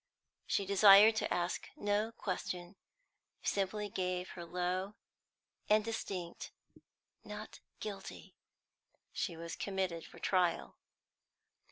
She 0.47 0.65
desired 0.65 1.15
to 1.17 1.31
ask 1.31 1.69
no 1.77 2.11
question, 2.11 2.75
simply 3.43 3.87
gave 3.87 4.29
her 4.29 4.43
low 4.43 4.95
and 5.69 5.85
distinct 5.85 6.51
"Not 7.23 7.59
guilty." 7.79 8.33
She 9.13 9.37
was 9.37 9.55
committed 9.55 10.03
for 10.03 10.17
trial. 10.17 10.75